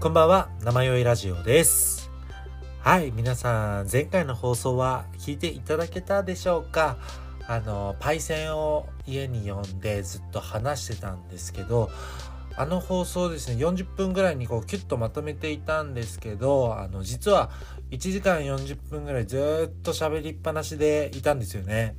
[0.00, 2.10] こんばんは、生酔いラジオです。
[2.78, 6.96] はい、皆さん、前回の放送は聞いていただけたでしょうか？
[7.46, 11.90] あの、パイセンを家に呼んでずっと話してたんですけど、
[12.56, 17.50] あの放送ですね、40分ぐらいにこうキュッとまとめていたんですけど、あの、実は
[17.90, 21.94] 1時間40分ぐらいずっと喋りっぱなしでいたんですよね。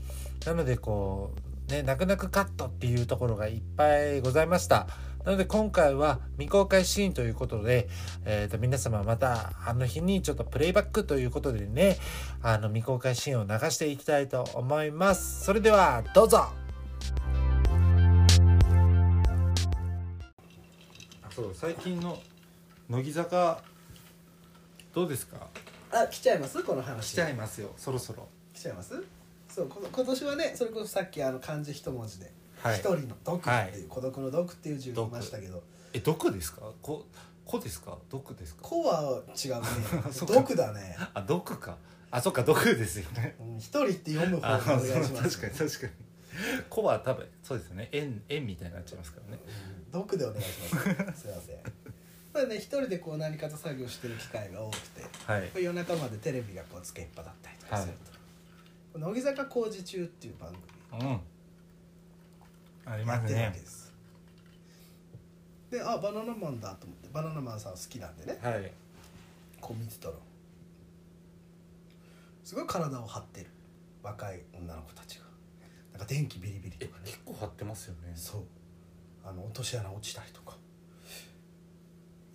[0.47, 1.35] なのでこ
[1.69, 4.87] う、ね、泣く泣くカットっていうところがいっぱいございました。
[5.23, 7.87] なので今回は未公開シーンということで、
[8.25, 11.97] えー、と皆様またあの日にちょっとプレイバックということでね
[12.41, 15.43] あの未公開シーンを流していきたいと思います。
[15.45, 16.47] それではどうぞ。
[21.35, 22.17] そう最近の
[22.89, 23.63] 乃木坂
[24.93, 25.37] どうですか？
[25.91, 26.61] あ来ちゃいます？
[26.63, 27.05] この話。
[27.05, 27.71] しちゃいますよ。
[27.77, 28.27] そろそろ。
[28.53, 29.01] 来ちゃいます？
[29.47, 32.31] そうこの今年はねそれこそさっきあの漢字一文字で
[32.63, 32.75] 「はい。
[32.75, 33.85] 一人の毒」っていう、はい。
[33.89, 35.63] 孤独の毒っていう字を言いましたけど。
[35.93, 36.61] え毒ですか？
[36.81, 37.05] こ
[37.45, 37.97] こですか？
[38.09, 38.61] 毒です「か？
[38.61, 39.67] 子」は違うね。
[40.13, 40.33] そっか。
[40.35, 40.97] 毒だね。
[41.13, 41.77] あ毒か。
[42.11, 43.35] あそっか毒ですよね。
[43.39, 45.37] うん一人って読む方あお願いします。
[45.39, 45.93] 確かに確かに
[46.69, 47.89] 「子」は多分そうですよね。
[47.91, 49.39] 円円みたいになっちゃいますからね。
[49.85, 49.91] うん。
[49.91, 51.21] 毒でお願いします。
[51.21, 51.59] すいません。
[52.33, 52.55] まあね。
[52.57, 55.03] 一人でこう何かと作業してる機会が多くて。
[55.25, 55.51] はい。
[55.63, 57.93] 夜中までテレビがこうつけっぱだったりとかする
[58.93, 60.53] と、乃木坂工事中っていう番
[60.91, 61.11] 組。
[61.11, 61.21] うん
[62.85, 63.93] やってるわけです。
[65.69, 68.39] であバナナマンだと思ってバナナマンさん好きなんでね。
[68.41, 68.71] はい。
[69.61, 70.15] こう見てたら
[72.43, 73.47] すごい体を張ってる。
[74.03, 75.25] 若い女の子たちが。
[75.93, 77.03] なんか電気ビリビリえとかね。
[77.05, 78.11] 結構張ってますよね。
[78.15, 78.41] そう。
[79.23, 80.57] あの落とし穴落ちたりとか。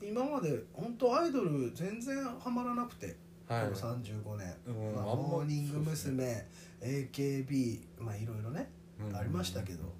[0.00, 3.16] 今まで本当アイドル全然ハマらなくて、
[3.48, 3.64] はい。
[3.64, 6.46] この35年、うんまあ、モーニング娘、
[6.80, 9.16] AKB まあいろいろね、うん。
[9.16, 9.92] ありましたけど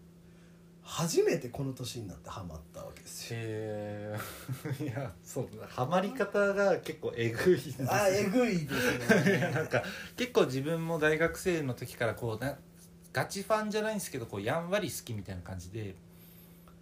[0.89, 3.39] 初めてこの年になってハマったわけですよ。
[3.41, 4.17] へ
[4.81, 8.75] え いやそうハマり方が結構えぐいんですよあえぐいで
[9.23, 9.83] すいや なんねか
[10.17, 12.57] 結構自分も大学生の時からこうな
[13.13, 15.97] ガチファンじゃないんですけどこうやんわり好きみたいな感じで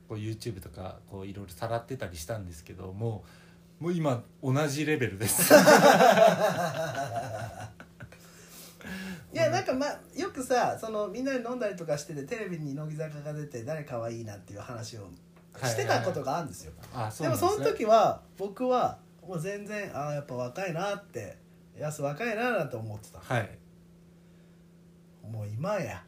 [0.09, 3.25] こう YouTube とかこういろいろさらってたりしたんですけども
[3.81, 5.53] うもう今同じレベルです
[9.35, 15.09] いやなんかまあよくさそのみんなで飲んだりとかしててテレビに乃木坂が出て誰かわいいなっていう話を
[15.63, 21.37] してたことがあるんですよ、あでもその時は僕はもう全然ああやっぱ若いなって
[21.77, 23.19] やす若いななんて思ってた。
[23.19, 23.59] はい。
[25.29, 26.05] もう今や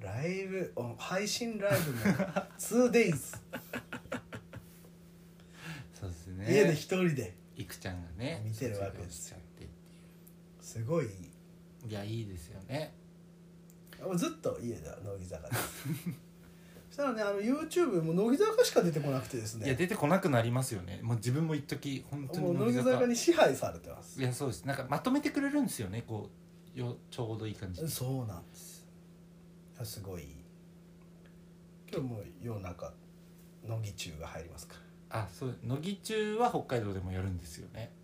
[0.00, 1.98] ライブお配信ライブも
[2.58, 3.16] 2days
[5.92, 6.46] そうですね。
[6.48, 7.42] 家で一人で。
[7.56, 9.38] いくちゃんがね見てるわけですよ
[10.72, 11.06] すごい。
[11.86, 12.94] いやいいですよね。
[14.02, 15.54] もうずっと家では乃木坂で。
[15.54, 15.88] す
[16.88, 21.00] そしたらねあの YouTube も乃木坂しか出てこなくてですいやね出てこなくなりますよね。
[21.02, 24.18] もう自分も一時本当もう乃木に乃木坂坂に支配されてます。
[24.18, 24.64] いやそうです。
[24.64, 26.04] なんかまとめてくれるんですよね。
[26.06, 26.30] こ
[26.74, 28.86] うよちょうどいい感じそうなんです。
[29.76, 30.24] いやすごい。
[31.92, 32.94] 今日もう夜中
[33.66, 34.76] 乃木中が入りますか
[35.10, 37.82] あそう乃木中は北海道でもやるんですよね。
[37.82, 38.01] ら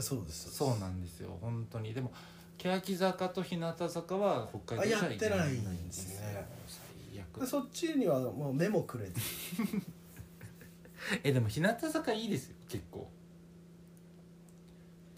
[0.00, 0.50] そうです。
[0.54, 1.36] そうなんですよ。
[1.40, 1.92] 本当に。
[1.92, 2.12] でも
[2.58, 6.46] 欅坂と日向坂は北海道やってないんですね。
[6.66, 9.20] 最で悪そっちにはもうメモくれて。
[11.24, 13.10] えでも日向坂いいですよ結構。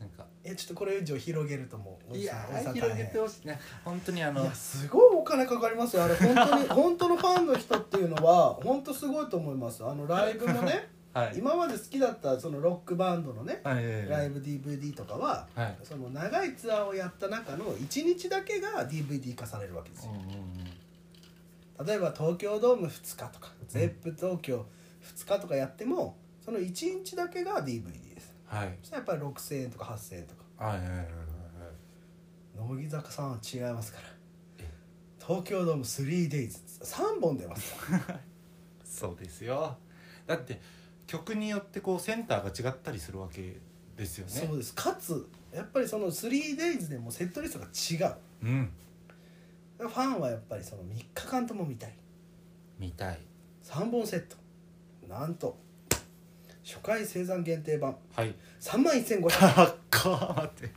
[0.01, 0.27] なんか。
[0.43, 2.35] えちょっとこれ以上広げるともういや
[2.73, 3.47] 広げてほしい。
[3.47, 6.05] ね本当にあのいやすごいお金かかりますよ。
[6.05, 9.85] あれ本当に 本当のファンの人っていうのは本当すごいと思います。
[9.85, 11.39] あのライブもねはい。
[11.39, 15.77] 今まで好きだったそのロックバンドのねはいライブ DVD とかははい。
[15.83, 20.13] その長いツアーをやった中の1日だけが DVD 化されるわけですよ。
[21.87, 24.65] 例えば東京ドーム2日とか、ゼップ東京
[25.03, 28.35] 2日とかやってもその1日だけが DVD です。
[28.47, 28.77] はい。
[28.81, 30.67] そしたらやっぱり6000円とか8000円とか。
[30.67, 31.07] はいはいはいはい
[32.57, 34.05] 乃木坂さんは違いますから。
[34.59, 34.71] え
[35.21, 38.21] 東京ドーム 3days3 本出ますから
[38.85, 39.77] そうですよ。
[40.27, 40.61] だって
[41.07, 43.61] 曲によってこうセンターが違ったりするわけ
[43.97, 44.33] ですよね。
[44.33, 44.75] そうです。
[44.75, 48.17] かつやっぱりその 3days でもセットリストが違う。
[48.43, 48.71] うん。
[49.79, 51.95] ファンはやっぱりその3日間とも見たい。
[52.79, 53.19] 見たい。
[53.63, 54.37] 3本セット。
[55.09, 55.57] なんと
[56.65, 57.97] 初回生産限定版。
[58.15, 58.35] はい。
[58.61, 59.31] 3万1500円。
[59.91, 60.71] 高っ待って。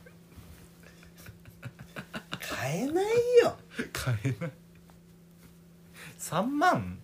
[2.40, 3.06] 買えない
[3.42, 3.56] よ。
[3.92, 4.52] 買えない。
[6.18, 6.98] 3万？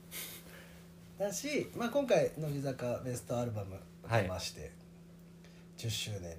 [1.18, 3.76] だし、まあ、今回乃木坂ベストアルバム
[4.10, 4.72] 出まして、
[5.78, 6.36] 10周年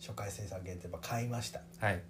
[0.00, 1.60] 初回生産限定版買いました。
[1.78, 2.02] はい。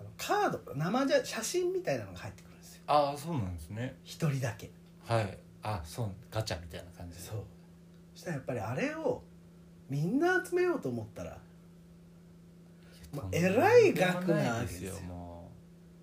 [0.00, 2.82] あのカード生じゃ写真みたいなのが入ってくるんですよ。
[2.86, 3.96] ああそうなんですね。
[4.04, 4.70] 一人だけ。
[5.04, 5.38] はい。
[5.62, 7.22] あそうガチャみたいな感じで。
[7.22, 7.44] そう。
[8.14, 9.22] そしたらやっぱりあれを
[9.88, 11.38] みんな集めようと思ったら
[13.14, 14.94] まあえらい額なわけですよ。
[15.02, 15.23] も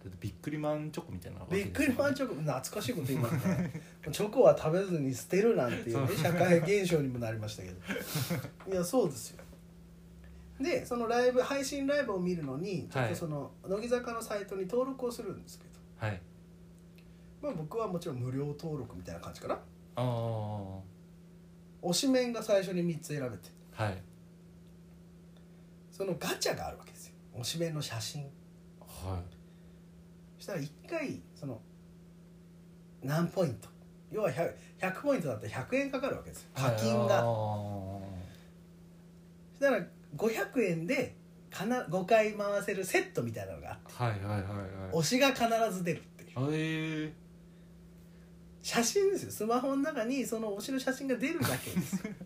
[0.08, 3.82] うだってビックリマンチョコみたいなわけびっくりマンチョョコ懐かしいこと言いますね。
[4.12, 8.72] チョコは食べずに捨てるなんていうね社会現象にもなりましたけど。
[8.72, 9.44] いやそうですよ。
[10.60, 15.72] でそのライブ配信ライブを見るのにちょっとその、乃木坂のサイトに登録をするんですけど、
[16.06, 16.22] はい。
[17.42, 19.56] まあ、僕はもちろん無料登録みたいな感じかな。
[19.56, 19.60] あ
[19.96, 20.02] あ
[21.82, 23.50] 推しメンが最初に3つ選べて。
[23.74, 24.02] はい。
[25.92, 27.14] そのガチャがあるわけですよ。
[27.40, 28.24] 推しメンの写真。
[28.24, 28.30] はい。
[28.92, 29.20] そ
[30.42, 31.62] したら1回その
[33.04, 33.70] 何ポイント。
[34.12, 36.50] 要は 100, 100ポイントだったら100円かかるわけですよ。
[36.54, 38.02] 課金が、あそ
[39.56, 39.80] したら
[40.18, 41.16] 500円で
[41.50, 43.94] かな5回回せるセットみたいなのがあって。
[43.94, 44.92] ーはいはいはいはい。
[44.94, 46.32] 推しが必ず出るっていう。
[46.36, 47.12] えー、
[48.62, 49.32] 写真ですよ。
[49.32, 52.14] スマホの中にその推しの写真が出るだけですよ。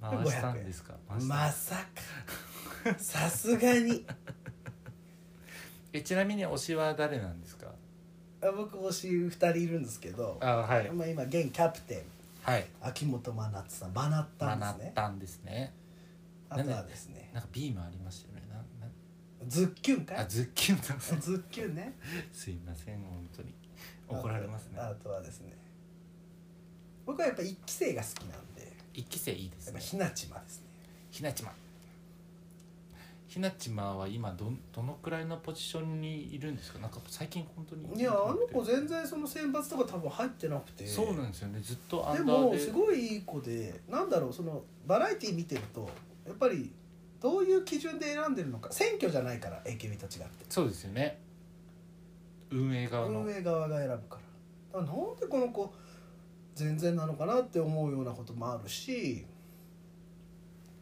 [0.00, 0.94] 回したんですか？
[1.08, 2.98] まさか。
[2.98, 4.06] さすがに
[5.92, 7.66] えちなみに推しは誰なんですか？
[8.42, 10.90] あ僕推し2人いるんですけど、あはい。
[10.90, 12.02] まあ、今現キャプテン
[12.42, 12.66] はい。
[12.80, 14.84] 秋元真夏さんバナッタマンですね。
[14.84, 15.74] ナッタンですね。
[16.48, 17.30] あとはですね。
[17.34, 18.42] なんか B もありましたよね。
[18.48, 18.90] なな
[19.46, 20.18] ズッキュンかい？
[20.18, 21.20] あズッキュンだ。
[21.20, 21.92] ズッキュンね。
[22.32, 23.54] すいません本当に。
[24.08, 24.78] 怒られますね。
[24.78, 25.52] あとあとはですね。
[27.04, 28.72] 僕はやっぱ一期生が好きなんで。
[28.94, 29.72] 一期生いいですね。
[29.72, 30.66] やっぱひなちまですね。
[31.10, 31.52] ひなちま
[33.30, 36.80] ひなちまは今どどのくらいのポジションにいるんですか？
[36.80, 38.00] なんか最近本当に。
[38.00, 40.84] いやあの子全然その選抜とか多分入ってなくて。
[40.84, 41.60] そうなんですよね。
[41.60, 42.56] ずっとアでンダーで。
[42.56, 45.88] もすごいいい子でなんだろうそのバラエティー見てると
[46.26, 46.72] やっぱり
[47.20, 48.72] どういう基準で選んでるのか。
[48.72, 50.46] 選挙じゃないから AKB と違って。
[50.48, 51.20] そうですよね。
[52.50, 53.20] 運営側の。
[53.20, 54.18] 運営側が選ぶか
[54.72, 54.80] ら。
[54.80, 55.72] だからなんでこの子
[56.56, 59.24] 全然なのかなって思うようなこともあるし。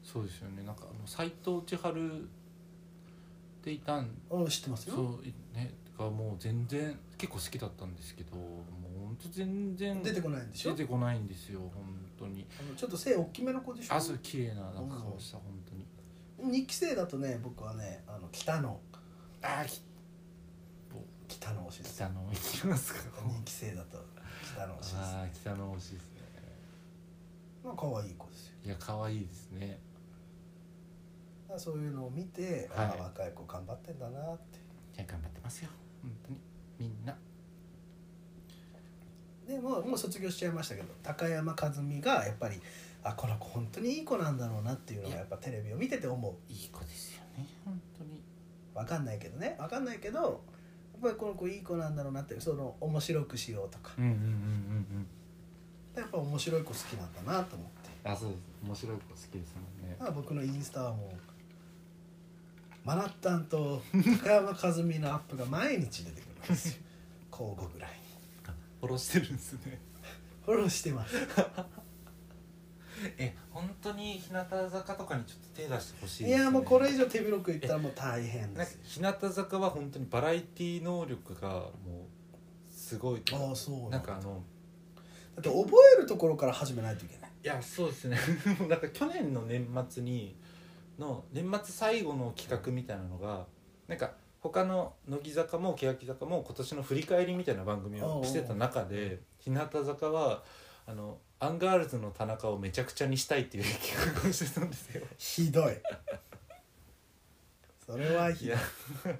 [0.02, 0.62] そうですよね。
[0.62, 2.26] なんかあの斎藤千春
[3.58, 4.94] っていたんうん知ってますよ。
[4.94, 10.70] そういねがもう全然結構好きだったんですけどもう本当全然出てこないんでしょ？
[10.70, 11.84] 出てこないんですよ本
[12.18, 12.46] 当に。
[12.60, 13.94] あのちょっと背大きめの子でしょ？
[13.94, 15.86] あそう綺麗ななんか顔した本当に。
[16.62, 18.80] 2期生だとね僕はねあの北野。
[19.42, 19.80] ああき
[21.28, 21.94] 北野推しです。
[21.96, 23.00] 北の行きますか。
[23.20, 23.98] 2期生だと
[24.54, 26.20] 北野推しですああ北の推しですね。
[27.64, 28.52] まあ可愛い子ですよ。
[28.66, 29.80] いや可愛いですね
[31.56, 32.86] そういうのを見て、はい。
[32.86, 34.58] ああ若い子頑張ってんだなって。
[34.96, 35.70] いや頑張ってますよ。
[36.02, 36.38] 本当に。
[36.78, 37.16] みんな。
[39.46, 42.60] でもうもう卒業しちゃいましたけど高山和美がやっぱり
[43.02, 45.22] あこの子本当にいい子なんだろうなっていうのがや。
[45.22, 46.52] っぱテレビを見てて思う。
[46.52, 48.20] いい子ですよね本当に。
[48.74, 49.56] わかんないけどね。
[49.58, 53.94] わかんないけどやっぱりこの子いい子なんだろうなってその面白くしようとか。
[53.96, 54.28] うんうんうんうんう
[54.98, 55.06] ん。
[55.96, 57.90] やっぱ面白い子好きなんだなと思って。
[58.04, 58.40] あそうです。
[58.62, 59.96] 面白い子好きですもんね。
[59.98, 61.27] だから僕のインスタはもう
[62.84, 63.82] マナッタンと
[64.22, 66.82] 高山和美のアップが毎日出てくるんですよ。
[67.30, 67.96] 交互ぐらいに。
[68.80, 69.80] フォローしてるんですね。
[70.44, 71.14] フォローしてます。
[73.16, 74.38] え本当に日向
[74.70, 78.74] 坂とかにちょっと手出してほしいいです、ね、やもうこれ以上手広く言ったらもう大変です。
[78.74, 81.68] よ日向坂は本当にバラエティ能力がも
[82.70, 83.36] うすごいと。
[83.36, 84.42] ああそうなんかあの
[85.36, 87.30] だって覚えるところから始めないといけない。
[87.44, 88.18] いやそうですね。
[88.68, 90.36] なんか去年の年末に
[90.98, 93.46] の年末最後の企画みたいなのが
[93.86, 100.42] なんか他の乃木坂も欅坂も今年の振り返りみたいな番組をしてた中で日向坂は
[100.86, 105.02] あのアンガールズの田中をめちゃくちゃにしたいっていう企画をしてたんですよ。
[105.18, 105.74] ひどい。
[107.86, 108.54] それはひどい。
[108.54, 108.58] や。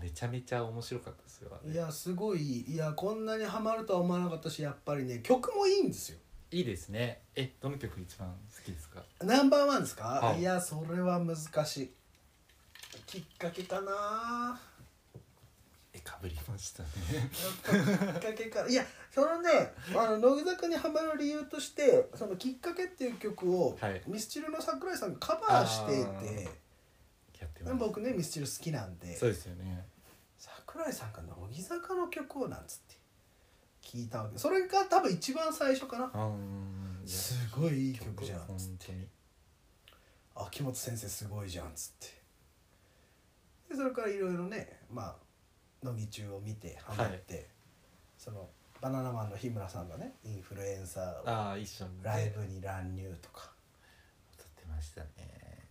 [0.00, 1.50] めちゃめちゃ面白かったですよ。
[1.66, 2.62] いやすごい。
[2.62, 6.18] いやこんなにハマるとは思わなかったしやっぱりね曲もいいんですよ
[6.50, 7.22] いいですね。
[7.34, 9.02] えどの曲一番好きですか？
[9.22, 11.36] ナンバーワンですか、はいい、やそれは難
[11.66, 11.90] しい
[13.06, 14.58] きっかけかな
[15.92, 16.88] えかぶりましたね。
[17.32, 26.68] きっかけかいやそのねあの乃木坂にハマる理由として「そのきっかけ」っていう曲を、はいミスチルの桜井さんがカバーしていあて。
[27.78, 29.84] 僕ねミスチル好きなんでそうですよね。
[30.38, 32.97] 桜井さんが乃木坂の曲をなんつって
[33.88, 34.36] 聞いたわけ。
[34.38, 36.12] それが多分一番最初かな。
[37.06, 39.08] すごいいい曲じゃん本つって。
[40.34, 42.06] 秋元先生すごいじゃんっつって。
[43.70, 45.16] でそれからいろいろねまあ
[45.82, 47.48] 乃木中を見てハマって、
[48.18, 48.50] その
[48.82, 51.24] バナナマンの日村さんがねインフルエンサーを
[52.02, 53.50] ライブに乱入とか。
[54.34, 55.66] 歌ってましたね。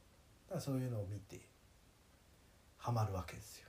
[0.52, 1.40] だそういうのを見て
[2.78, 3.68] ハマるわけですよ。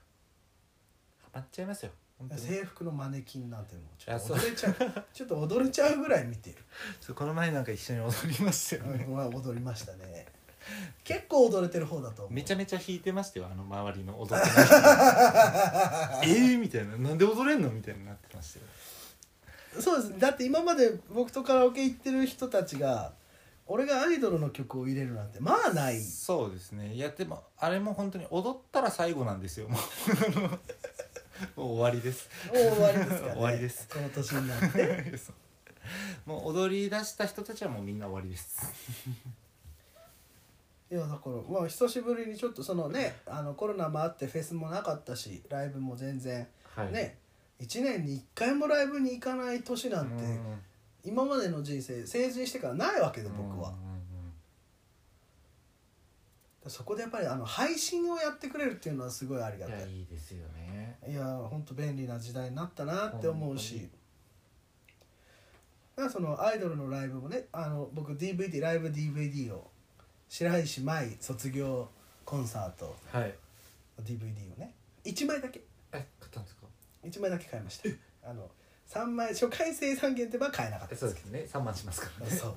[1.24, 2.40] ハマっちゃいますよ本当に。
[2.40, 4.74] 制服のマネキンなんてもうちょっと踊れちゃう。
[5.12, 6.56] ちょっと踊れちゃうぐらい見てる。
[7.00, 9.06] そうこの前なんか一緒に踊りましたよね。
[9.06, 10.26] まあ踊りましたね。
[11.04, 12.34] 結構踊れてる方だと思う。
[12.34, 14.74] めちゃめちゃ弾いてましたよあの周りの踊ってない人
[16.24, 16.96] えーみたいな。
[16.96, 18.66] なんで踊れんのみたいになってましたよ
[19.80, 20.18] そうです。
[20.18, 23.12] だって今まで僕とカラオケ行ってる人たちが
[23.66, 26.00] 俺がアイドルの曲を入れるなんてまあない。
[26.00, 26.94] そうですね。
[26.94, 29.68] いやでもあれも本当に踊ったら最後なんですよ。
[29.68, 29.80] もう
[31.56, 32.28] もう終わりです。
[32.52, 33.88] もう終わりですから、ね、終わりです。
[33.88, 35.12] この年になって。
[36.26, 38.58] もう踊り出した人たちはもうみんな終わりです。
[40.90, 46.92] いやだからまあ久しぶりにちょっとそのねあのコロナもあってフェスもなかったしライブも全然はい。
[46.92, 47.18] ね、
[47.60, 50.62] 1年に1回もライブに行かない年なんてうん。
[51.04, 53.74] 今までの人生成人してからないわけで僕は
[56.68, 60.98] そこでやっぱりあの配信をやってくれるっていうのはすごいありがうんいいいいですよね。
[61.08, 63.88] いや本当便利な時代になったなって思うし。
[65.96, 69.70] だからそのアイドルのライブもねあの僕 DVD ライブ DVD を
[70.28, 71.88] 白石麻衣卒業
[72.24, 72.96] コンサート。
[73.10, 73.34] はい。
[74.02, 74.74] DVD をね。
[75.04, 75.60] 1枚だけ。
[75.92, 76.66] え買ったんですか
[77.04, 77.78] ？1枚だけ買いまし
[78.22, 78.30] た。
[78.30, 78.48] あの
[78.88, 81.46] 3枚初回生産限定は買えなかったえそうですね。
[81.50, 82.32] 3万しますからね。
[82.32, 82.54] そう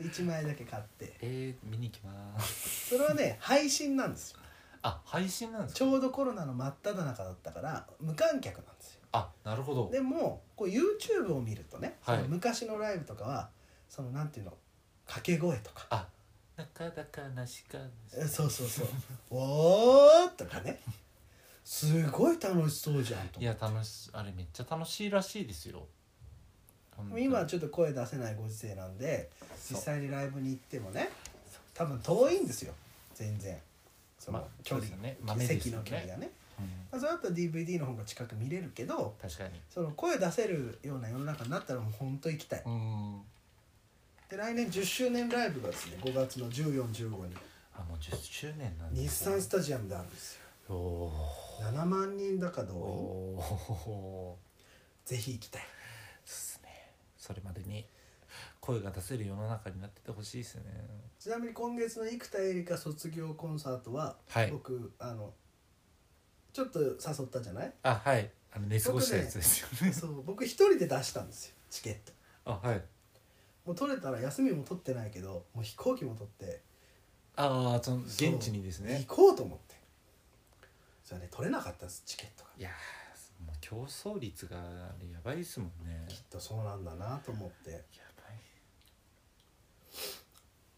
[0.00, 1.12] 1枚だけ買って。
[1.20, 2.88] えー、見に行きます。
[2.90, 4.38] それはね配信なんですよ。
[4.82, 9.00] あ配信なんですちかょうどコロナの真っ只中だったから無観客なんですよ。
[9.12, 9.90] あなるほど。
[9.90, 12.16] でもこう YouTube を見るとね、はい。
[12.16, 13.50] その昔のライブとかは
[13.88, 14.54] そのなんていうの
[15.06, 15.86] 掛け声とか。
[15.90, 16.06] あ
[16.56, 17.78] なかなかなしか
[18.14, 18.86] えそうそうそう
[19.30, 20.80] 「おー」とかね。
[21.64, 25.86] すごい楽しそうじゃんといや楽しあれめっちゃ楽しいらしいですよ。
[27.16, 29.30] 今はちょっと声出せないご時世なんで
[29.70, 31.10] 実際にライブに行ってもね
[31.74, 32.74] 多分遠いんですよ。
[33.14, 33.56] 全然。
[34.18, 35.16] そのま距離、ね。
[35.22, 36.30] 豆です席の距離がね。
[36.58, 36.66] うん。
[36.92, 39.60] まあそれだったら DVD の方が近く見れるけど確かに。
[39.70, 42.62] その声出せるような世の中になったらもう本当行きたい。
[42.66, 43.20] うん。
[44.28, 47.34] で来年10周年ライブがですね5月の1415に
[47.74, 49.32] あもう10周年なんで日すね。
[49.32, 50.34] 産スタジアムであるんです
[50.68, 50.74] よ。
[50.74, 51.10] お
[51.62, 55.10] 7万人だかー動員おー。
[55.10, 55.62] ぜひ行きたい。
[55.62, 55.68] で
[56.24, 56.68] すね。
[57.16, 57.84] それまでに
[58.70, 60.62] 声が出せる世の中になっててほしいですね。
[61.18, 64.50] ちなみに今月の生田絵梨花卒業コンサートは、はい。
[64.50, 65.32] 僕あの
[66.52, 66.86] ちょっと誘
[67.24, 67.72] ったじゃない？
[67.82, 68.30] あはい。
[68.52, 69.92] あの寝過ごしたやつですよね。
[69.92, 71.54] そう僕一人で出したんですよ。
[71.68, 72.12] チケット。
[72.44, 72.82] あはい。
[73.66, 76.62] もう取れたら休みも取ってないけどもう飛行機も取って。
[77.36, 79.04] ああその現地にですね。
[79.08, 79.74] 行こうと思って。
[81.02, 82.50] それね取れなかったんですチケットが。
[82.56, 86.06] いやーもう競争率がやばいですもんね。
[86.08, 87.84] きっとそうなんだなと思って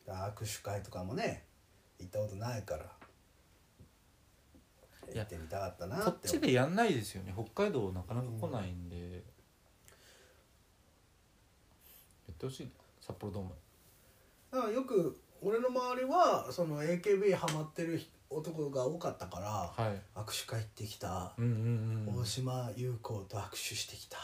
[0.08, 1.44] 握手会とかもね
[1.98, 2.84] 行ったことないから
[5.12, 7.34] いや行ってみたかったなこっってちでやんないですよね。
[7.34, 9.18] 北海道なかなか来ないんで、や
[12.32, 12.68] ってほしい
[13.00, 13.50] 札幌ドーム。
[14.52, 20.00] だからよく俺の周りはその AKB ハマってる男が多かったからはい。
[20.14, 24.18] 握手会行ってきた、うんうんうん大島優子と握手してきた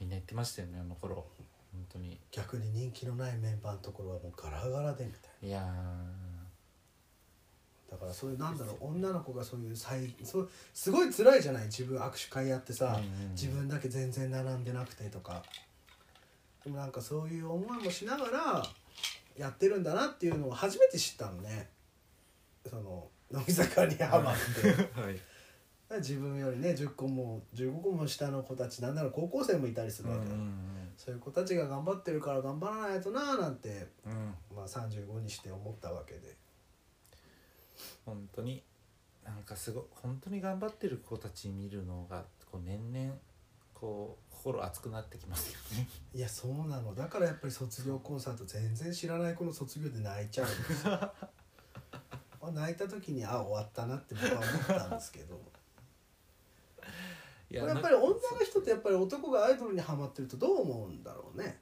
[0.00, 1.26] みんな言ってましたよねあの頃
[1.72, 2.18] 本当に。
[2.30, 5.66] 逆に人気のないメンバーのところはもうガラガラでみたいいやな
[7.90, 11.64] だからそういうなんだろう女の子がそういう最そうすごい辛いじゃない？
[11.64, 13.32] 自分握手会やってさ、うんうんうん。
[13.32, 15.42] 自分だけ全然並んでなくてとか。
[16.64, 18.62] でもなんかそういう思いもしながら
[19.36, 21.68] やってるんだなっていうのを初めて知ったのね。
[22.68, 24.40] その乃木坂にハマって。
[24.72, 25.18] ーはい。
[25.98, 30.22] 自分よりね10個も15個も下の子たちなんなら高校生もいたりするわけ、
[30.96, 34.12] そういう子たちが頑張ってるから頑張らないとななんて、うん。
[34.12, 36.36] うんまあ、35にして思ったわけで。
[38.04, 38.62] 本当に
[39.24, 43.14] なんかすごい本当に頑張ってる子たち見るのがこう年々
[43.74, 45.88] こう心熱くなってきますよね。
[46.14, 46.94] いやそうなの。
[46.94, 50.84] だからやっぱり卒業コンサート全然知らない子の卒業で泣いちゃうんです
[52.52, 55.34] 泣いた時にあ終わったなって僕は思ったんですけど。
[55.36, 55.38] い
[57.60, 61.60] これやっぱり女の人ってやっぱり男がアイドルにハマってるとどう思うんだろうね。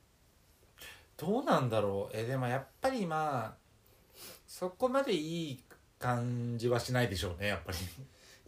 [1.16, 2.16] どうなんだろう。
[2.16, 3.54] えでもやっぱりまあ
[4.46, 5.64] そこまでいい
[5.98, 7.78] 感じはしないでしょうねやっぱり。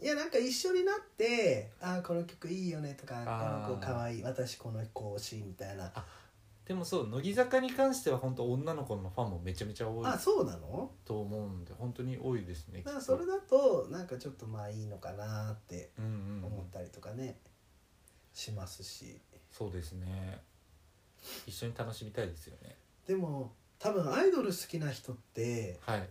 [0.01, 5.93] いやなんか一緒になって「あーこの曲いいよね」とか「あーこの子かわいい私この子推し」みたいな
[6.65, 10.91] でもそう乃木坂に関しては本当女の子のファンもめちゃめちゃ多いあそうなの？
[11.03, 17.37] と思うんで本当に多いですねだからそれだとなんかちょっとまあいいのかなって思ったりとかね、
[18.33, 19.19] しますし。
[19.51, 20.41] そうですね。
[21.45, 22.77] 一緒に楽しみたいですよね。
[23.05, 26.09] でも多分アイドル好きな人ってはい。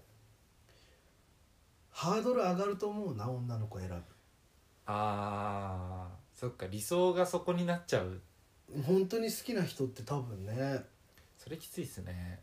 [1.91, 3.95] ハードル上がると思うな女の子選ぶ。
[4.85, 8.21] あーそっか理想がそこになっちゃう
[8.87, 10.85] 本当に好きな人って多分ね。
[11.39, 12.41] それきついっすね。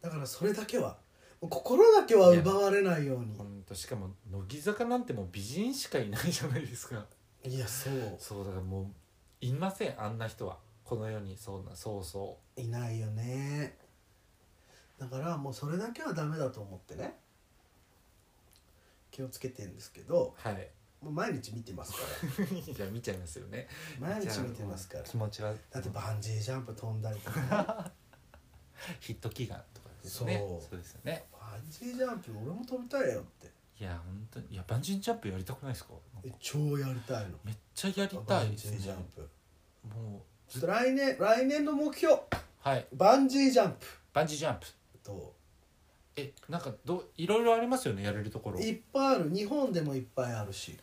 [0.00, 0.96] だからそれだけは。
[1.40, 3.36] 心だけは奪われないように。
[3.36, 7.04] ほんとしかも乃木坂なんてもう美人しかいないじゃないですか。
[7.44, 8.16] いやそう。
[8.18, 8.86] そうだからもう
[9.40, 10.58] いませんあんな人は。
[10.84, 13.76] この世にそうなそうそいないよね。
[14.98, 17.16] だからもうそれだけはダメだと思ってね。
[19.10, 20.34] 気をつけてんですけど。
[20.44, 20.68] うはい
[21.02, 21.98] もう毎日見てますか
[22.74, 23.66] じゃあ見ちゃいますよね。
[24.00, 25.04] ら毎日見てますから。
[25.04, 25.52] 気持ちは。
[25.70, 27.90] だってバンジージャンプ飛んだりとかね。
[29.00, 30.38] ヒット祈願とかですよね。
[30.38, 30.68] そう。
[30.70, 31.26] そうですよね。
[31.32, 33.50] バンジージャンプ俺も飛びたいよって。
[33.80, 34.46] いや本当に。
[34.52, 35.94] いやバンジージャンプやりたくないですか？
[36.24, 37.38] えか超やりたいの。
[37.44, 38.76] めっちゃやりたバンジいですね。
[38.78, 39.30] ージャンプ。
[39.88, 42.14] もちょっと来年来年の目標。
[42.14, 42.20] う
[42.58, 42.86] はい。
[42.92, 43.86] バンジージャンプ。
[44.12, 44.66] バンジージャンプ。
[45.02, 45.34] と
[46.14, 48.60] えなんかどういろいろありますよねやれるところ。
[48.60, 49.30] いっぱいある。
[49.34, 50.78] 日本でもいっぱいあるし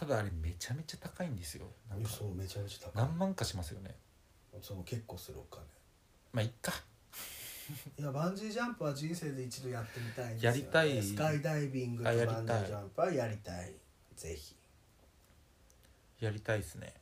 [0.00, 1.66] ただあれめちゃめちゃ高いんですよ。
[1.90, 3.04] なんかそうめちゃめちゃ高い。
[3.04, 3.94] 何万かしますよね。
[4.62, 5.62] そう結構するお金。
[6.32, 6.72] まあいっか。
[7.98, 11.02] いやバンジージャンプは人生で一度やってみたいんですよ、ね、やりたい。
[11.02, 13.74] スカイダイビングとバンジージャンプはやりたい。
[14.16, 14.56] ぜひ。
[16.18, 16.94] やりたいですね。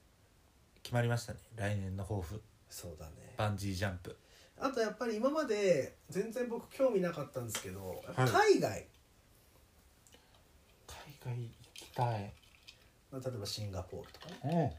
[0.82, 1.38] 決まりましたね。
[1.54, 2.42] 来年の抱負。
[2.68, 3.12] そうだね。
[3.36, 4.16] バンジージャンプ。
[4.58, 8.28] あとやっぱり今まで全然僕興味なかったんですけど、はい。
[8.28, 8.86] 海外、
[10.88, 12.06] 海外行きたい。
[12.06, 12.18] まあ、
[13.12, 14.78] 例えばシンガポールとかね。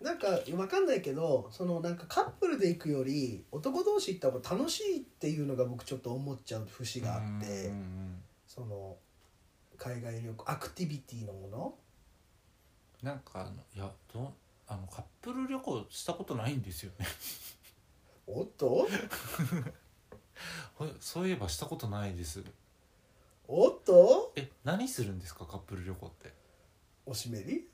[0.00, 0.06] うん。
[0.06, 7.70] なんかわかんないけどそのなんかカップルで行くより男同士行った方が楽しいっていうのが僕ちょっと思っちゃう節があって
[8.46, 8.96] その
[9.76, 11.74] 海外旅行アクティビティのもの。
[13.02, 14.26] うんなんかあのいやどう
[14.68, 17.06] あのカップル旅行したことないんですよね。
[18.26, 18.86] おっと？
[20.76, 22.42] ほそういえばしたことないです。
[23.48, 24.32] おっと？
[24.36, 26.32] え何するんですかカップル旅行って？
[27.10, 27.66] おしめり？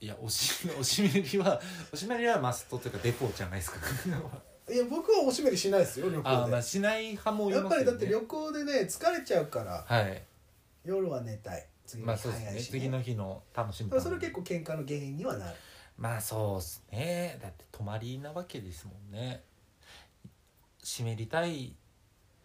[0.00, 1.60] いやおし おしめりは
[1.92, 3.78] おしめりはマストというかデポじゃないですか。
[4.70, 6.28] いや僕はおしめりしないですよ旅行で。
[6.28, 7.56] あーまあしない派もいね。
[7.56, 10.22] やっぱりだって旅行でね疲れちゃうからはい。
[10.84, 11.66] 夜は寝たい。
[11.86, 12.78] 次の日まあそうです早いし、ね。
[12.80, 15.56] 次の日の楽しみだからそれ結構喧嘩の原因にはなる。
[15.96, 17.38] まあそうっすね。
[17.40, 19.44] だって泊まりなわけですもんね。
[20.82, 21.76] 湿りたい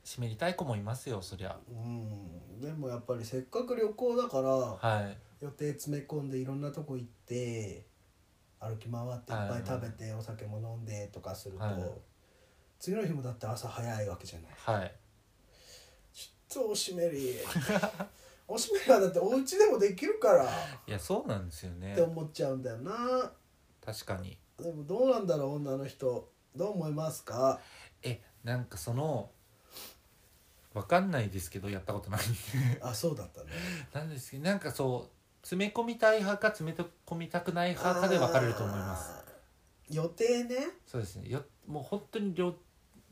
[0.04, 1.58] 湿りたい子もいますよそりゃ。
[1.70, 2.62] うん。
[2.62, 7.86] でもやっぱりせっかく旅行だからはい予定詰め込んでいろんなとこ行って
[8.60, 11.76] 歩き回っていっぱい食べてお酒も飲んでとかすると、はい。
[12.80, 14.80] 次の日もだって朝早いわけじゃない。
[14.80, 14.96] はい。
[16.14, 17.36] ちょっとおしめり。
[18.48, 20.46] おしめりはだってお家でもできるから。
[20.46, 20.48] っ
[20.88, 21.94] いやそうなんですよね。
[21.96, 23.32] て思っちゃうんだよな。
[23.86, 24.40] 確かに。
[24.58, 26.32] でもどうなんだろう女の人。
[26.56, 27.60] どう思いますか？
[28.02, 29.32] えなんかその
[30.74, 32.22] わかんないですけどやったことない
[32.82, 33.52] あそうだったね。
[33.94, 39.12] なんですけどなんかそう詰め込みたい派か詰め込みたくない派かで分かれると思います。
[39.90, 40.56] 予定ね。
[40.86, 41.30] そうですね。
[41.30, 42.54] よもう本当に両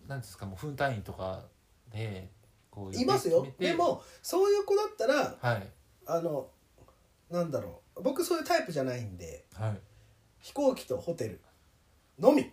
[0.07, 1.43] なんですかもう分単位とか
[1.91, 2.29] で
[2.69, 3.47] こういますよ。
[3.57, 5.67] でもそういう子だったらはい。
[6.05, 6.49] あの
[7.29, 8.03] なんだろう。
[8.03, 9.79] 僕そういうタイプじゃないんではい。
[10.39, 11.41] 飛行機とホテル
[12.19, 12.51] のみ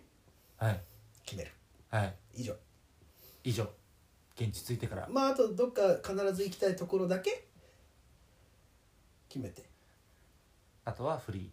[0.57, 0.81] はい。
[1.25, 1.51] 決める。
[1.89, 2.15] はい。
[2.35, 2.55] 以上。
[3.43, 3.67] 以上。
[4.35, 5.07] 現地着いてから。
[5.11, 7.47] まああとどっか必ず行きたいところだけ
[9.33, 9.63] 決めて。
[10.85, 11.49] あとはフリ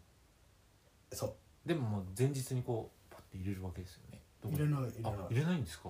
[1.13, 1.35] そう。
[1.65, 4.21] ーでももう前日にこうパッて入れるわけですよね。
[4.43, 5.13] どこ入れない入れない。
[5.13, 5.89] あ入れないんですか？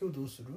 [0.00, 0.48] 今日どうする？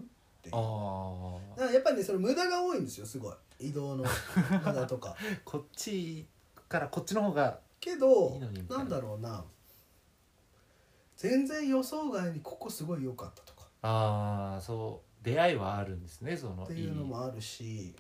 [0.52, 3.36] ああだからやっぱりねその無駄が多いんですよすごい。
[3.60, 4.04] 移動の
[4.65, 5.15] 無駄とか。
[5.43, 6.26] こっち
[6.69, 8.84] からこっちの方がけどいいのにみたいな。
[8.84, 9.43] なんだろうな。
[11.17, 13.67] 全然予想外にここすごい良かったとか。
[13.82, 15.23] ああそう。
[15.23, 17.95] 出会いはあるんですねそのっていうのもあるし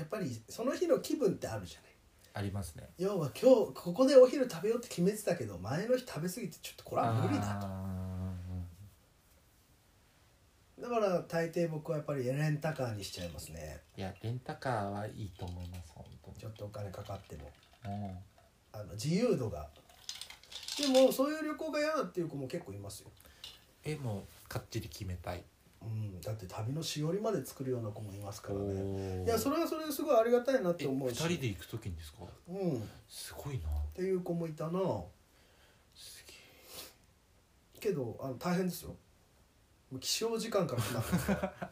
[0.00, 1.90] やっぱりその日の気分ってあるじゃない。
[2.32, 2.88] ありますね。
[2.96, 7.66] 要は今日ここでお昼食べようって決めてたけど前の日食べ過ぎてちょっとこれは無理だと。
[7.66, 8.00] あ
[10.80, 13.82] だから大抵僕はやっぱりレンタカーにしちゃいますね。
[13.98, 16.36] ーいやレンタカーはいいと思います本当に。
[16.38, 17.50] ちょっとお金かかっても。
[17.84, 18.16] うん。
[18.72, 19.68] あの自由度が。
[20.80, 23.10] でもそういう旅行が嫌だっていう子も結構いますよ、
[23.84, 25.44] えもうかっちり決めたい
[25.82, 29.22] うん、だって旅のしおりまで作るような子もいますからね。
[29.22, 31.14] おいやそれはそれですごいありがたいなってえ思うし。
[31.22, 32.18] 二人で行く時にですか？
[32.48, 32.76] うん。
[32.76, 33.68] っすごいな。
[33.94, 34.80] ていう子もいたな。
[35.94, 36.24] す
[37.80, 38.90] けどあの大変ですよ。
[39.90, 41.12] もう起床時間から決まって。
[41.12, 41.70] ますから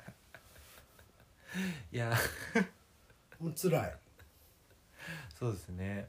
[1.54, 2.16] げえいや。
[3.38, 3.96] もう辛い。
[5.38, 6.08] そうですね。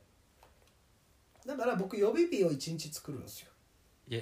[1.46, 3.52] だから僕予備日を1日作るんですよ。
[4.08, 4.22] いや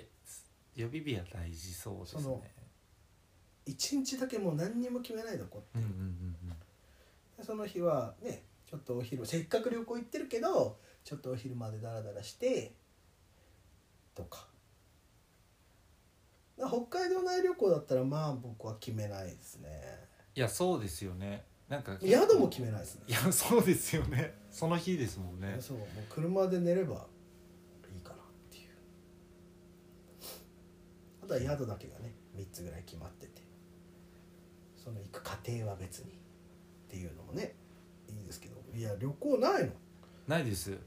[0.75, 2.53] 予備日は大事そうですね
[3.67, 5.83] 1日だけもう何にも決めないでおこううん
[7.39, 12.73] うその日はねちょっとお昼せっかく旅行行ってるけどちょっとお昼までダラダラして
[14.15, 14.47] とか。
[16.57, 19.69] 北海道内旅行だったらまあ僕は決めないですね。
[20.35, 21.45] いやそうですよね。
[21.69, 23.03] なんか宿も決めないですね。
[23.07, 24.33] いやそうですよね。
[24.49, 25.57] その日ですもんね。
[25.59, 27.05] そうもう車で寝れば
[27.93, 28.17] いいかなっ
[28.49, 28.69] ていう。
[31.23, 33.41] あとは宿だけがね3つぐらい決まってて
[34.87, 36.13] その行く過程は別にっ
[36.89, 37.55] ていうのもね
[38.07, 38.55] いいですけど。
[38.73, 39.71] いや旅行ないの？
[40.29, 40.77] ないです。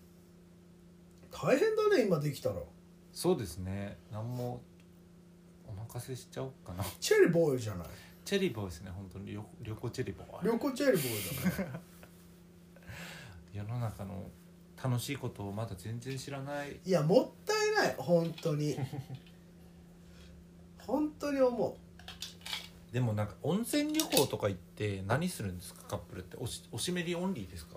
[1.30, 2.54] 大変だね今できたら。
[3.12, 3.98] そうですね。
[4.10, 4.62] 何も
[5.68, 6.82] お任せしちゃおうかな。
[6.98, 7.88] チェリーボーイじゃない？
[8.24, 9.32] チェリーボーイですね本当に。
[9.34, 10.50] 旅旅行チェリーボーイ。
[10.50, 11.80] 旅行チェリーボーイだね
[13.52, 14.30] 世の中の
[14.82, 16.80] 楽しいことをまだ全然知らない。
[16.86, 17.94] いやもったいない。
[17.98, 18.78] 本当に。
[20.86, 21.76] 本当に思
[22.92, 25.83] でもなんか温泉旅行とか行って何するんですか？
[25.88, 26.37] カップルって。
[26.38, 27.76] おしおしめりオンリーですか？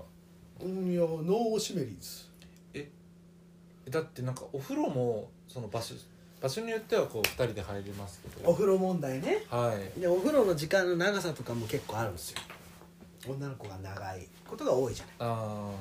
[0.61, 2.25] ううんいやノーオシメリーズ
[3.91, 5.93] だってなんかお風呂もその場所
[6.41, 8.49] 場所によってはこう2人で入れますけど。
[8.49, 9.43] お風呂問題ね。
[9.49, 9.99] はい。
[9.99, 12.39] でお風呂の時間の長さとかも結構あるんですよ。
[13.27, 14.27] 女の子が長い。
[14.47, 15.15] ことが多いじゃない。
[15.19, 15.71] あ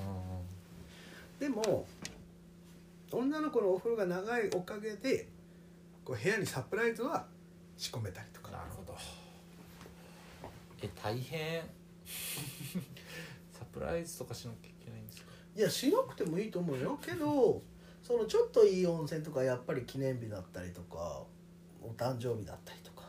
[1.40, 1.86] でも
[3.10, 5.28] 女の子のお風呂が長いおかげで
[6.04, 7.26] こう部屋にサプライズは
[7.76, 8.26] 仕込めたり
[10.82, 11.62] え大変。
[13.52, 15.26] サプライズとかしなきゃいけないんですか？
[15.56, 16.98] いやしなくてもいいと思うよ。
[17.02, 17.62] けど
[18.02, 21.24] そのちょっといい温泉とかやっぱり記念日だったりとか
[21.80, 23.02] お誕生日だったりとか。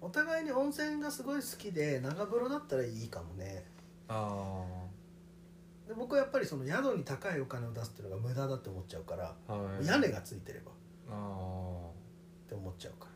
[0.00, 3.66] お互いに温泉がすごい好きで長風呂だったらいいかもね。
[4.06, 4.64] あ
[5.88, 9.86] で僕はやっぱりその宿に高いお金を出すっていうのが無駄だって思っちゃうから、あはい。
[9.86, 10.70] 屋根がついてれば。
[10.70, 10.74] っ
[11.08, 11.90] あ
[12.48, 13.08] て思っちゃうか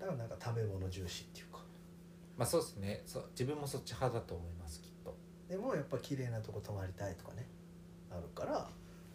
[0.00, 0.06] ら。
[0.06, 1.53] だからなんか食べ物重視っていうか
[2.36, 3.02] まあそうですね。
[3.06, 5.14] そう自分もそっち派だと思いますきっと。
[5.48, 7.46] でもやっぱ綺麗なとこ泊まりたいとかね。
[8.10, 8.68] あるからま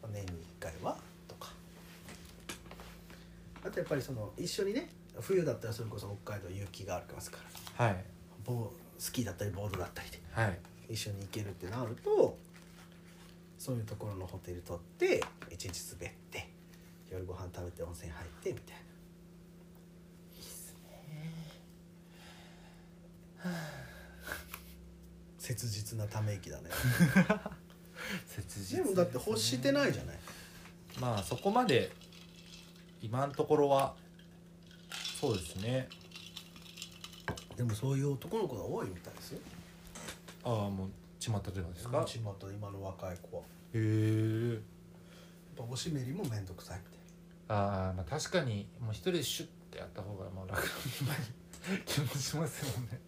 [0.03, 1.51] あ年に1回はとか。
[3.63, 7.38] あとやっぱりその一緒にね冬だったらそれこそ北海道雪がありますか
[7.77, 7.86] ら。
[7.86, 8.03] はい。
[8.45, 10.19] ボースキーだったりボードだったりで。
[10.32, 10.60] はい。
[10.89, 12.38] 一緒に行けるってなると
[13.60, 16.49] そういうところのホテル取って一日滑って
[17.12, 18.82] 夜ご飯食べて温泉入ってみたいな
[20.34, 21.36] いいっすね
[25.38, 26.69] 切実なため息だね。
[28.28, 30.19] 切実でもだって欲してないじゃない。
[30.99, 31.91] まあそこまで
[33.02, 33.95] 今のところは
[35.19, 35.89] そうですね。
[37.56, 39.39] でもそういう男の子が多いみたいですよ。
[40.43, 42.02] ああもう巷ではですか？
[42.02, 43.43] へちまた今の若い子は。
[43.73, 44.54] え。
[45.58, 46.99] やっぱおしめりも面倒くさいみたい
[47.49, 50.67] ああまあ確かにもう一人でシュッてやった方がもう楽な
[51.86, 53.02] 気もしますよね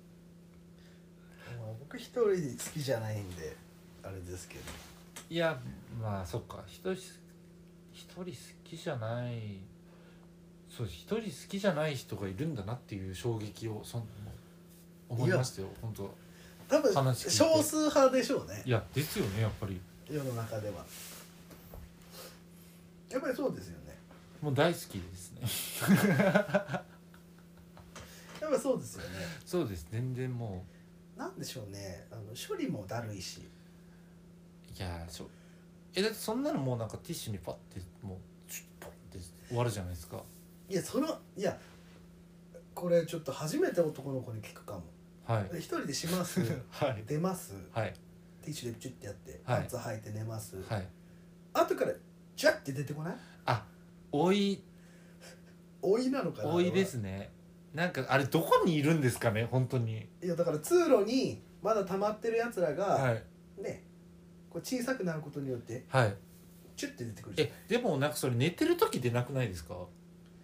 [1.92, 3.54] 僕一人好きじゃないんで
[4.02, 4.62] あれですけど。
[5.30, 5.60] いや
[6.02, 6.64] まあそっか。
[6.66, 7.02] 一人一
[7.92, 8.32] 人好
[8.64, 9.60] きじゃない。
[10.70, 14.08] そう一人好きじゃない人がいるんだなっていう衝撃をそん
[15.10, 16.10] 思いましたよ本当。
[16.70, 18.64] 多分少数派でしょうね。
[18.66, 19.82] いやですよねやっぱり。
[20.10, 20.86] 世の中では。
[23.10, 23.98] やっぱりそうですよね。
[24.42, 25.42] もう大好きですね。
[28.40, 29.10] やっぱそうですよね。
[29.46, 29.88] そうです。
[29.92, 30.64] 全然も
[31.22, 32.08] なんでしょうね。
[32.12, 33.42] あの処理もだるいし。
[33.42, 35.30] ういやしょ
[35.94, 40.24] えだってそんなのもうなんかティッシュにパッてもうシュッポンって終わるじゃないですか。
[40.68, 41.08] いやその
[41.38, 41.56] いや
[42.74, 44.84] これちょっと初めて男の子に聞くかも。
[45.24, 45.58] はい。
[45.60, 46.42] 一人でします。
[46.72, 47.04] はい。
[47.06, 47.54] 出ます。
[47.72, 47.94] はい。
[48.42, 49.60] ティッシュでチュッてやってはい。
[49.60, 50.88] パンツ履いて寝ます、はい。
[51.54, 51.94] 後から
[52.36, 53.16] ジャッて出てこない？
[53.46, 53.64] あ
[54.12, 54.64] 多い。
[55.84, 56.50] 多いなのかな？
[56.50, 57.32] 多いですね
[57.74, 60.08] なんかあれどこにいるんですかね本当に。
[60.24, 63.24] いやだから通路にまだ溜まってるやつらが、はい。
[63.62, 63.84] ね
[64.50, 66.16] こう小さくなることによってはい。
[66.76, 67.48] チュッて出てくるじゃん。
[67.50, 69.76] えでもなんかそれ寝てる時出なくないですか？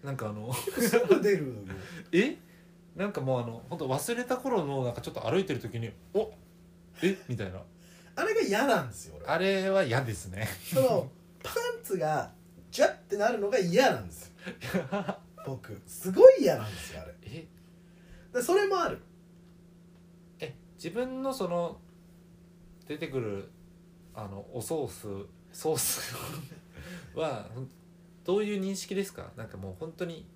[0.04, 1.54] なんかあのすぐ出るよ。
[2.14, 2.38] え？
[2.96, 6.32] なんかもうあの本当忘れた頃のなんかちょっと歩いてる時にお
[7.02, 7.18] え？
[7.28, 7.62] みたいな。
[8.16, 10.48] あれが嫌なんですよ俺あれは嫌ですね。
[10.74, 11.12] その
[11.44, 12.32] パンツが
[12.72, 14.34] ジャッてなるのが嫌なんですよ
[15.48, 17.14] 僕すごい嫌なんですよあれ。
[17.24, 17.48] え？
[18.34, 19.00] でそれもある。
[20.40, 21.78] え自分のその
[22.88, 23.50] 出てくる
[24.14, 26.16] あのおソースソース
[27.16, 27.48] は
[28.26, 29.32] どういう認識ですか？
[29.38, 30.28] なんかもう本当に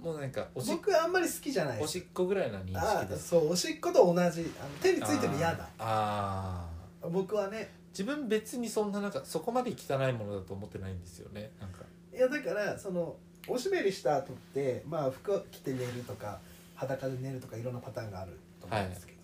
[0.00, 3.28] もうなんかおし僕あんまり好きじゃないおしっこぐらいな認あ識です。
[3.28, 5.68] そうおしっこと同じあの手についてる嫌だ。
[5.78, 7.06] あー。
[7.06, 7.58] あ僕はね。
[7.58, 11.78] ー自分別にそんななんかそこまで汚いものだと思ってないんですよねなんか。
[12.14, 13.16] いやだからその
[13.48, 16.40] おしめりした後ってまあ服着て寝るとか
[16.74, 19.18] 裸で寝るとかいろんなパターンがあると思うんですけど、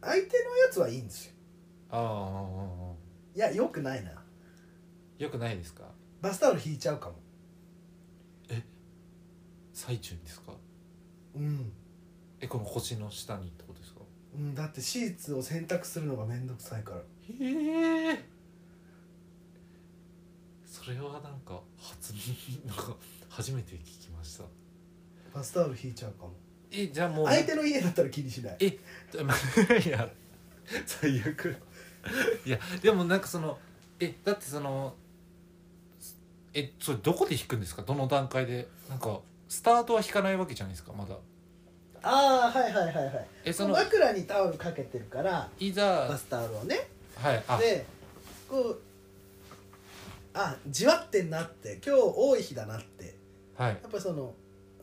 [0.00, 0.24] 相手の
[0.58, 1.32] やつはいいんですよ。
[1.90, 2.46] あ
[2.92, 2.92] あ
[3.36, 4.12] いやよくないな。
[5.18, 5.84] よくないですか？
[6.20, 7.16] バスタオル引いちゃうかも。
[9.72, 10.52] 最中にですか？
[11.34, 11.72] うん、
[12.40, 14.00] えこの腰の下にってことですか？
[14.36, 16.98] うん、だってシーツを洗濯するのがめんどくさいから。
[16.98, 17.02] へ
[18.12, 18.24] え
[20.84, 22.12] それはなんか初
[22.66, 22.94] なんか
[23.28, 24.44] 初めて聞きました。
[25.34, 26.32] バスタオル引いちゃうかも。
[26.70, 27.26] えじゃあもう。
[27.26, 28.56] 相手の家だったら気にしない。
[28.60, 28.66] え
[29.86, 30.08] いや。
[30.86, 31.56] 最悪。
[32.44, 33.58] いやでもなんかその
[33.98, 34.94] えだってその
[36.52, 37.82] えそれどこで弾くんですか？
[37.82, 38.68] どの段階で？
[38.88, 40.92] なんかスタートは弾かないわけじゃないですか？
[40.92, 41.16] まだ。
[42.02, 43.28] ああはいはいはいはい。
[43.44, 43.74] えその。
[43.74, 46.08] 枕にタオルかけてるからいざ。
[46.08, 46.88] バスタオルをね。
[47.16, 47.56] はいあ。
[47.56, 47.86] で
[48.48, 48.80] こう
[50.34, 51.80] あじわってんなって。
[51.84, 53.14] 今日多い日だなって。
[53.56, 53.70] はい。
[53.70, 54.34] やっぱその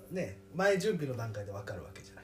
[0.09, 2.23] ね前準備の段階で分かるわけじゃない。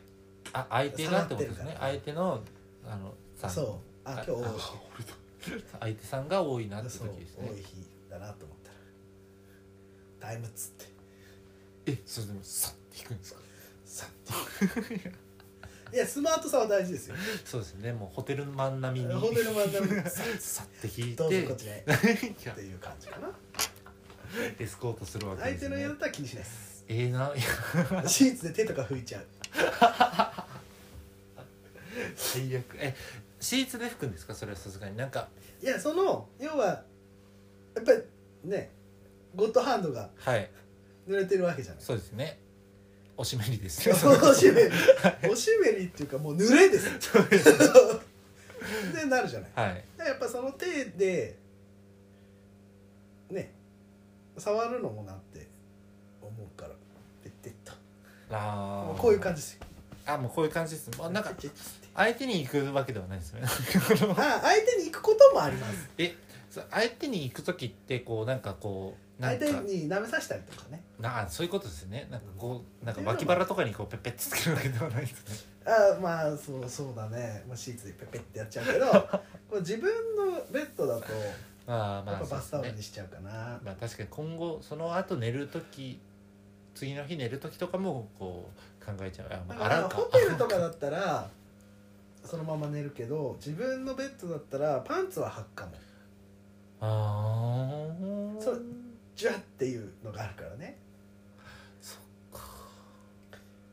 [0.54, 1.76] あ相手がってことですね。
[1.80, 2.42] 相手の
[2.86, 3.50] あのさん。
[3.52, 4.10] そう。
[4.10, 7.50] あ今日多いあ相手さんが多いなって時ですね。
[7.50, 7.76] 多い日
[8.10, 8.70] だなと思った
[10.26, 10.32] ら。
[10.32, 10.86] タイムっつって。
[11.92, 13.40] えそれでもさって弾くんですか？
[13.86, 15.12] さって
[15.93, 17.15] いやスマートさは大事ですよ。
[17.45, 17.93] そうですね。
[17.93, 19.13] もうホテルマン並みに。
[19.13, 21.84] ホテルマンダムささって弾いどうぞこちへ。
[21.88, 22.54] いや。
[22.54, 23.30] っていう感じかな。
[24.60, 25.69] エスコートするわけですね。
[25.69, 26.86] 相手の家だったら気にしないです。
[26.89, 27.39] ええない
[27.93, 28.08] や。
[28.08, 29.26] シーツで手とか拭いちゃう。
[32.15, 32.65] 最悪。
[32.76, 32.95] え
[33.39, 34.36] シーツで拭くんですか？
[34.36, 34.97] それはさすがに。
[34.97, 35.30] なんか。
[35.62, 38.04] いやその要はやっぱり
[38.43, 38.71] ね
[39.36, 40.50] ゴッドハンドがはい。
[41.08, 41.84] 濡れてるわけじゃない。
[41.84, 42.39] そうですね
[43.17, 43.89] おしめりです。
[43.89, 44.69] おしめり。
[45.30, 46.86] おしめりっていうかもう濡れです。
[46.86, 47.45] よ そうです
[48.93, 49.51] でなるじゃない。
[49.56, 49.84] はい。
[49.97, 51.38] やっぱその手で
[53.30, 53.53] ね
[54.38, 55.47] 触るのもなって
[56.21, 56.73] 思うから
[57.23, 57.73] ペッテッと
[58.30, 59.62] ああもうこういう感じですよ。
[60.06, 60.91] あもうこういう感じです。
[60.99, 61.34] あなんか
[61.95, 63.41] 相手に行くわけではないですね。
[63.43, 65.89] あ相手に行くこともあります。
[65.97, 66.15] え
[66.69, 70.84] 相手に行く時ってこうなんかこうな相手に舐めさせたりとかね。
[70.99, 72.08] なあそういうことですね。
[72.12, 75.58] なんかこうなんか脇腹とかにこうペッペッつけるわけではないですね。
[75.65, 78.86] あまあそうそうだね、まあ、シーツでペペってやっちゃうけど
[79.49, 81.08] これ自分のベッドだと
[81.65, 85.99] まあまあやっぱバスタオルにしちゃうかな、まあ確かに今後その後寝る時
[86.73, 88.49] 次の日寝る時とかもこ
[88.82, 89.27] う考えちゃう。
[89.32, 89.97] あ、まあ、うか。
[89.97, 91.30] ホテルとかだったら
[92.23, 95.71] そのまま寝るけど自分のベッドだったらパンツは履くかも。
[96.80, 97.89] あ
[98.39, 98.62] あそう
[99.17, 100.77] ジュワっていうのがあるからね。
[101.82, 102.45] そっか。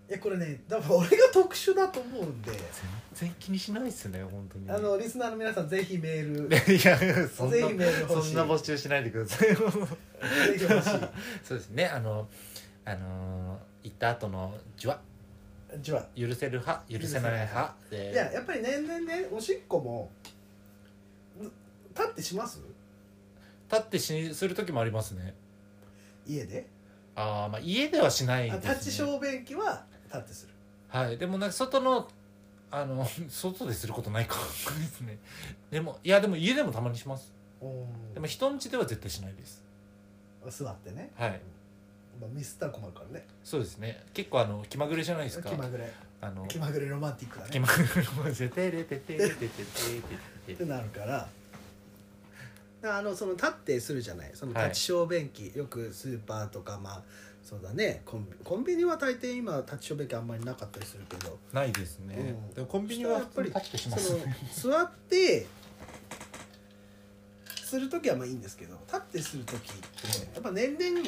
[0.08, 2.50] いやこれね多分俺が特殊だと思うんで。
[3.12, 4.70] 全然気にしないっすね本当に。
[4.70, 6.56] あのリスナーの皆さんぜひメール。
[6.74, 8.28] いやそんなぜひメール欲しい。
[8.28, 9.48] そんな募集しないでください。
[9.50, 9.60] よぜ
[10.56, 10.90] ひ欲し
[11.44, 11.86] そうですね。
[11.86, 12.26] あの
[12.86, 14.94] あの行った後のじわ
[15.74, 16.02] いジュワ。
[16.16, 17.74] 許せる派許せない派。
[17.90, 20.10] でいややっぱり年々ねおしっこも
[21.38, 22.60] ん立ってします？
[23.70, 25.34] 立ってしする時もありますね。
[26.26, 26.66] 家で？
[27.16, 30.52] ああまあ家ではしないあです、ね、立ち小便器は立ってする。
[30.88, 31.18] はい。
[31.18, 32.08] でもなんか外の
[32.70, 34.36] あの 外ですることないか。
[34.36, 34.40] で
[34.84, 35.18] すね。
[35.70, 37.32] でもいやでも家でもたまにします。
[37.60, 39.62] おでも人ん家では絶対しないです。
[40.50, 41.40] 座ってね、はい。
[42.20, 43.26] まあ、ミスったら困るからね。
[43.42, 44.04] そうですね。
[44.12, 45.48] 結構あの気まぐれじゃないですか。
[45.48, 45.90] 気まぐれ。
[46.20, 47.50] あの気まぐれロマンティックだね。
[47.50, 49.54] 気まぐれのマジでテレテテテテテテ
[50.46, 51.28] テってなるから
[52.86, 54.30] あのその立ってするじゃない。
[54.34, 57.02] その立ち小便器、よくスーパーとかまあ
[57.42, 58.02] そうだね。
[58.04, 61.38] コンビコンビニは大抵今立ち小便器あんまりなかったりするけど。
[61.52, 62.54] ないですね、うん。
[62.54, 64.18] でもコンビニはやっぱり立ってしまその
[64.76, 65.46] 座って
[67.62, 71.02] する時はまあいいんですけど立ってする時ってやっぱ年々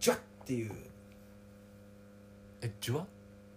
[0.00, 0.72] ジュワッっていう。
[2.62, 3.06] えじゅわ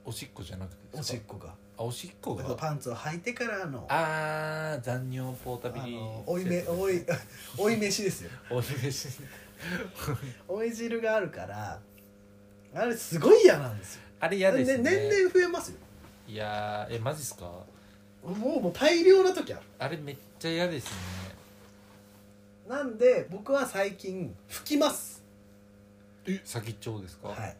[0.08, 1.54] おしっこじゃなくておしっこが。
[1.78, 2.56] あおしっこが？
[2.56, 3.86] パンツを履いてからの。
[3.90, 7.06] あー残尿ポータビあリの追いめ追い
[7.58, 8.32] 追い飯ですよ。
[8.50, 9.10] おい飯
[10.48, 11.80] 追い汁があるから
[12.74, 14.02] あれすごい嫌なんですよ。
[14.22, 14.84] あれ嫌ですね。
[14.84, 15.78] ね年々増えますよ。
[16.28, 17.44] いやーえマジっすか？
[17.44, 17.66] も
[18.24, 19.62] うもう大量な時ある。
[19.78, 20.92] あれめっちゃ嫌ですね。
[22.70, 25.22] なんで僕は最近拭きます。
[26.26, 27.56] え先っちょですか、はい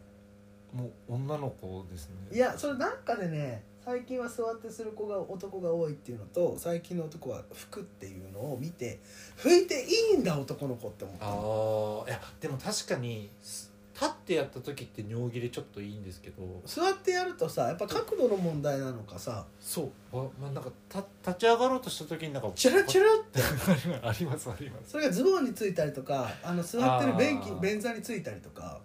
[0.72, 2.14] もう女の子ですね。
[2.32, 9.00] いやそれなんかでね最近は座ってする子が男が多いっていうのと最近の男は拭くっていうのを見て
[9.38, 12.04] 拭いていいんだ男の子って思ったの。
[12.04, 16.62] ああいやでも確かにす立ってやった時って尿切れちょっといいんですけど。
[16.64, 19.44] 座ってやるとさやっぱ角度の問題なのかさ。
[19.58, 19.90] そう。
[20.12, 23.40] あ、まあ、なんかた立ち上がろうとした時になんかチュルチュルって。
[24.06, 24.92] ありますあります。
[24.92, 28.80] それがズボンについたりとかあの座ってる便器便座についたりとか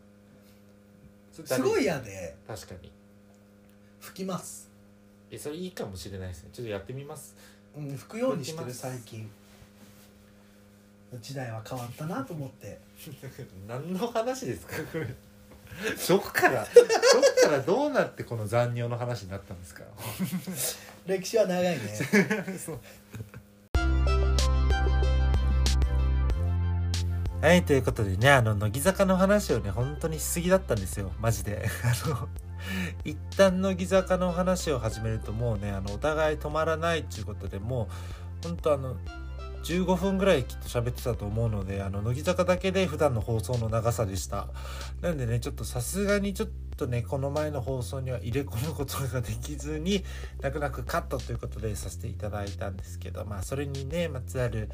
[1.34, 2.36] すすごい嫌で。
[2.48, 2.92] 確かに。
[4.00, 4.70] 拭きます。
[5.32, 6.50] えそれいいかもしれないですね。
[6.54, 7.36] ちょっとやってみます。
[7.76, 9.30] うん、拭くようにしてる最近。
[11.20, 12.80] 時代は変わったなと思って。
[13.68, 15.08] 何の話ですかこれ。
[16.08, 16.86] どこからどっ
[17.42, 19.84] からどうなってこの残尿の話になったんですか。
[21.08, 22.58] 歴史は長いね。
[22.64, 22.80] そう
[27.44, 31.12] はいということでねあの乃木坂の話をね本当にしすぎだったんですよ。
[31.20, 31.68] マジで。
[31.84, 32.30] あの
[33.04, 37.90] 一旦乃木坂の話を始めるともうねあのお互い止まらないっていうことでも
[38.42, 38.96] う本当あの
[39.66, 44.48] 15分ぐらいきっと喋ってたと思うのであの乃木坂だけで普段の放送の長さでした。
[45.02, 50.06] なんでねちょっとさすがにちょっとねこの前の放送には入れ込むことができずに
[50.42, 54.70] 泣く泣くカットということでさせていただいたんですけどまあそれにねまつわる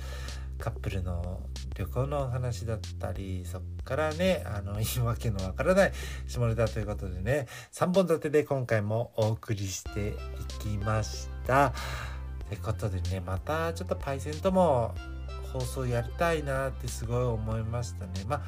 [0.59, 1.39] カップルの
[1.75, 5.93] 旅行のお話だったりそっからねあの 言い訳のわからない
[6.27, 10.13] 下ネタということでね3本立てで今回もお送りしてい
[10.59, 11.67] きました。
[11.67, 11.71] っ
[12.49, 14.95] てことでねまたちょっとパイセンとも
[15.53, 18.25] 放送やりたいなってすごい思いましたね。
[18.27, 18.41] まあ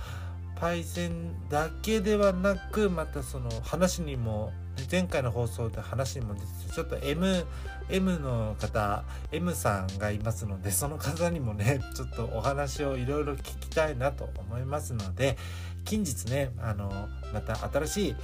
[0.59, 4.53] パイセンだけではなくまたその話にも
[4.89, 7.45] 前回の放送で話にも出てたちょっと M,
[7.89, 15.37] M の方 M さんがいますのでその方にもね ちょっとお話をいろいろ聞きたいなと思いますので
[15.85, 18.15] 近日ねあのまた新しい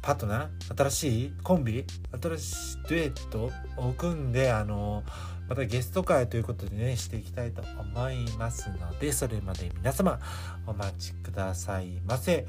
[0.00, 1.84] パートナー新しいコンビ
[2.20, 5.04] 新しいデュエットを組んであの
[5.48, 10.18] またゲスト会ということでねしていきたいと思いますのでそれまで皆様
[10.66, 12.46] お待ちくださいませ。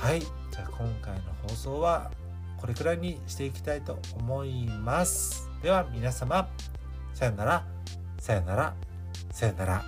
[0.00, 0.20] はい。
[0.20, 2.10] じゃあ今回の放送は
[2.60, 5.50] これくらいにしていきたいと思います。
[5.62, 6.48] では皆様
[7.12, 7.64] さよなら
[8.18, 8.74] さよなら
[9.30, 9.84] さよなら。